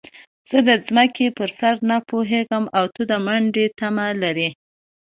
[0.49, 4.49] زه د ځمکې پر سر نه پوهېږم او ته د منډې تمه لرې.